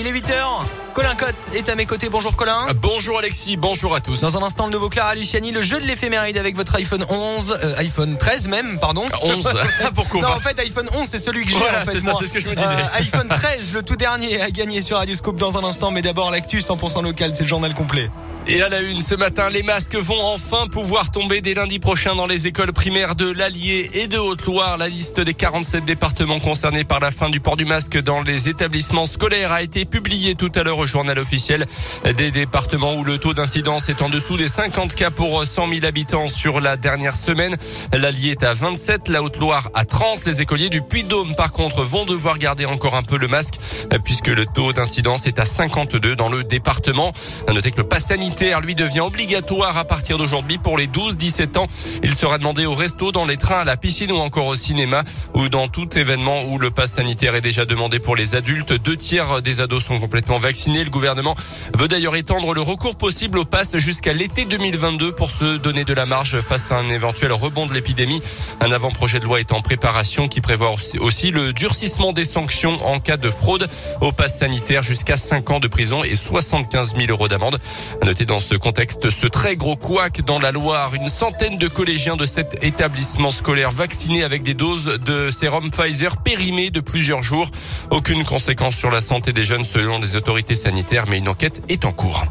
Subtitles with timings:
[0.00, 0.87] Il est 8h.
[0.98, 2.08] Colin Cotte est à mes côtés.
[2.08, 2.58] Bonjour Colin.
[2.82, 4.22] Bonjour Alexis, bonjour à tous.
[4.22, 7.56] Dans un instant, le nouveau Clara Luciani, le jeu de l'éphéméride avec votre iPhone 11,
[7.62, 9.06] euh, iPhone 13 même, pardon.
[9.22, 9.48] 11.
[9.94, 12.00] Pourquoi Non, en fait, iPhone 11, c'est celui que j'ai Voilà, en fait.
[12.00, 12.66] c'est ce que je me disais.
[12.66, 15.92] Euh, iPhone 13, le tout dernier, à gagner sur Radio Scoop dans un instant.
[15.92, 18.10] Mais d'abord, l'actu 100% local, c'est le journal complet.
[18.50, 22.14] Et à la une, ce matin, les masques vont enfin pouvoir tomber dès lundi prochain
[22.14, 24.78] dans les écoles primaires de l'Allier et de Haute-Loire.
[24.78, 28.48] La liste des 47 départements concernés par la fin du port du masque dans les
[28.48, 31.66] établissements scolaires a été publiée tout à l'heure journal officiel.
[32.16, 35.86] Des départements où le taux d'incidence est en dessous des 50 cas pour 100 000
[35.86, 37.56] habitants sur la dernière semaine.
[37.92, 40.24] L'Allier est à 27, la Haute-Loire à 30.
[40.24, 43.54] Les écoliers du Puy-de-Dôme, par contre, vont devoir garder encore un peu le masque
[44.04, 47.12] puisque le taux d'incidence est à 52 dans le département.
[47.46, 51.58] À noter que le pass sanitaire lui devient obligatoire à partir d'aujourd'hui pour les 12-17
[51.58, 51.66] ans.
[52.02, 55.04] Il sera demandé au resto, dans les trains, à la piscine ou encore au cinéma
[55.34, 58.72] ou dans tout événement où le pass sanitaire est déjà demandé pour les adultes.
[58.72, 60.67] Deux tiers des ados sont complètement vaccinés.
[60.68, 61.34] Le gouvernement
[61.78, 65.94] veut d'ailleurs étendre le recours possible au pass jusqu'à l'été 2022 pour se donner de
[65.94, 68.20] la marge face à un éventuel rebond de l'épidémie.
[68.60, 73.00] Un avant-projet de loi est en préparation qui prévoit aussi le durcissement des sanctions en
[73.00, 73.66] cas de fraude
[74.02, 77.58] au pass sanitaire jusqu'à 5 ans de prison et 75 000 euros d'amende.
[78.02, 80.92] À noter dans ce contexte ce très gros couac dans la Loire.
[80.94, 86.18] Une centaine de collégiens de cet établissement scolaire vaccinés avec des doses de sérum Pfizer
[86.18, 87.50] périmées de plusieurs jours.
[87.90, 91.84] Aucune conséquence sur la santé des jeunes selon les autorités sanitaires, mais une enquête est
[91.84, 92.24] en cours.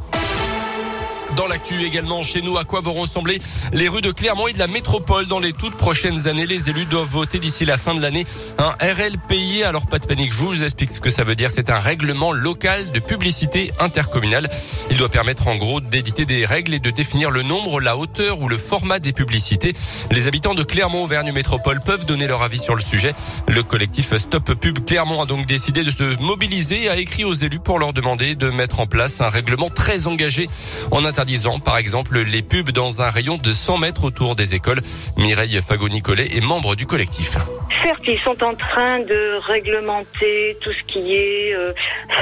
[1.38, 3.40] Dans l'actu également chez nous, à quoi vont ressembler
[3.72, 6.48] les rues de Clermont et de la métropole dans les toutes prochaines années?
[6.48, 8.26] Les élus doivent voter d'ici la fin de l'année
[8.58, 9.62] un RLPI.
[9.62, 11.52] Alors pas de panique, je vous explique ce que ça veut dire.
[11.52, 14.50] C'est un règlement local de publicité intercommunale.
[14.90, 18.40] Il doit permettre en gros d'éditer des règles et de définir le nombre, la hauteur
[18.42, 19.76] ou le format des publicités.
[20.10, 23.14] Les habitants de Clermont Auvergne Métropole peuvent donner leur avis sur le sujet.
[23.48, 27.36] Le collectif Stop Pub Clermont a donc décidé de se mobiliser et a écrit aux
[27.36, 30.50] élus pour leur demander de mettre en place un règlement très engagé
[30.90, 31.27] en interdisant
[31.64, 34.80] par exemple les pubs dans un rayon de 100 mètres autour des écoles.
[35.18, 37.38] Mireille Fagot-Nicolet est membre du collectif.
[37.84, 41.74] Certes, ils sont en train de réglementer tout ce qui est euh,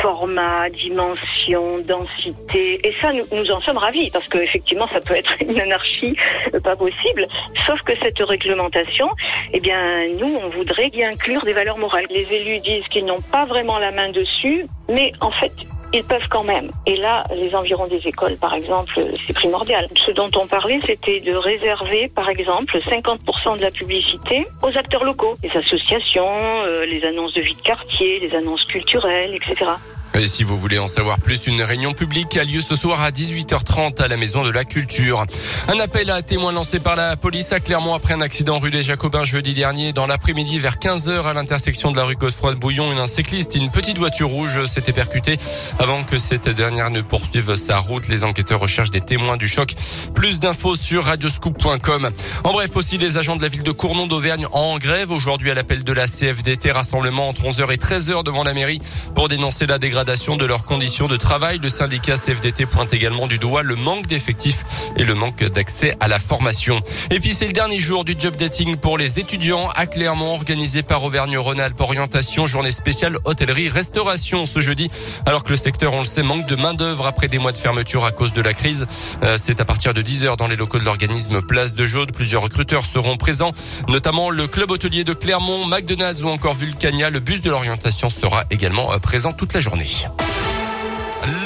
[0.02, 2.86] format, dimension, densité.
[2.88, 6.16] Et ça, nous, nous en sommes ravis parce qu'effectivement, ça peut être une anarchie
[6.56, 7.28] euh, pas possible.
[7.68, 9.10] Sauf que cette réglementation,
[9.54, 12.06] eh bien, nous, on voudrait y inclure des valeurs morales.
[12.10, 15.54] Les élus disent qu'ils n'ont pas vraiment la main dessus, mais en fait,
[15.96, 16.72] ils peuvent quand même.
[16.86, 19.88] Et là, les environs des écoles, par exemple, c'est primordial.
[19.96, 25.04] Ce dont on parlait, c'était de réserver, par exemple, 50% de la publicité aux acteurs
[25.04, 26.26] locaux, les associations,
[26.66, 29.72] euh, les annonces de vie de quartier, les annonces culturelles, etc.
[30.18, 33.12] Et si vous voulez en savoir plus, une réunion publique a lieu ce soir à
[33.12, 35.26] 18h30 à la Maison de la Culture.
[35.68, 38.82] Un appel à témoins lancé par la police à Clermont après un accident rue des
[38.82, 39.92] Jacobins jeudi dernier.
[39.92, 43.98] Dans l'après-midi vers 15h à l'intersection de la rue Godefroy-Bouillon, un cycliste et une petite
[43.98, 45.38] voiture rouge s'étaient percutés
[45.80, 48.08] avant que cette dernière ne poursuive sa route.
[48.08, 49.74] Les enquêteurs recherchent des témoins du choc.
[50.14, 52.10] Plus d'infos sur radioscoop.com.
[52.46, 55.56] En bref, aussi les agents de la ville de Cournon d'Auvergne en grève aujourd'hui à
[55.56, 56.72] l'appel de la CFDT.
[56.72, 58.80] Rassemblement entre 11h et 13h devant la mairie
[59.14, 61.58] pour dénoncer la dégradation de leurs conditions de travail.
[61.58, 64.64] Le syndicat CFDT pointe également du doigt le manque d'effectifs
[64.98, 66.80] et le manque d'accès à la formation.
[67.10, 70.84] Et puis c'est le dernier jour du job dating pour les étudiants à Clermont, organisé
[70.84, 74.92] par Auvergne-Rhône-Alpes Orientation, journée spéciale hôtellerie-restauration ce jeudi,
[75.26, 77.58] alors que le secteur, on le sait, manque de main d'œuvre après des mois de
[77.58, 78.86] fermeture à cause de la crise.
[79.24, 82.12] Euh, c'est à partir de 10h dans les locaux de l'organisme Place de Jaude.
[82.12, 83.54] Plusieurs recruteurs seront présents,
[83.88, 87.10] notamment le club hôtelier de Clermont, McDonald's ou encore Vulcania.
[87.10, 89.95] Le bus de l'orientation sera également euh, présent toute la journée.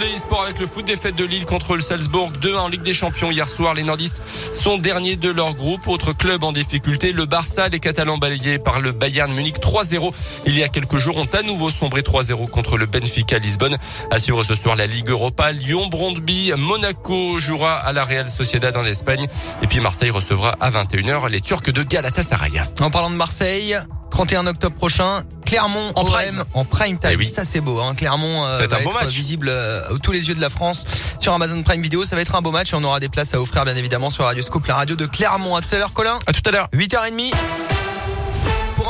[0.01, 2.93] Les sports avec le foot défaite de Lille contre le Salzbourg 2 en Ligue des
[2.93, 3.73] Champions hier soir.
[3.73, 4.21] Les nordistes
[4.51, 5.87] sont derniers de leur groupe.
[5.87, 7.69] Autre club en difficulté, le Barça.
[7.69, 10.13] Les Catalans balayés par le Bayern Munich 3-0.
[10.45, 13.77] Il y a quelques jours ont à nouveau sombré 3-0 contre le Benfica Lisbonne.
[14.11, 15.53] À suivre ce soir la Ligue Europa.
[15.53, 19.27] Lyon, Brondby, Monaco jouera à la Real Sociedad en Espagne.
[19.61, 22.61] Et puis Marseille recevra à 21h les Turcs de Galatasaray.
[22.81, 23.77] En parlant de Marseille,
[24.11, 26.43] 31 octobre prochain, Clermont En prime.
[26.53, 27.09] en prime time.
[27.13, 27.25] Eh oui.
[27.25, 27.95] Ça c'est beau, hein.
[27.95, 29.13] Clermont euh, Ça va être un beau être match.
[29.13, 30.85] visible euh, à tous les yeux de la France
[31.19, 32.05] sur Amazon Prime Video.
[32.05, 34.09] Ça va être un beau match et on aura des places à offrir bien évidemment
[34.11, 35.55] sur Radio Scoop, la radio de Clermont.
[35.55, 36.19] À tout à l'heure, Colin.
[36.27, 36.67] À tout à l'heure.
[36.73, 37.33] 8h30.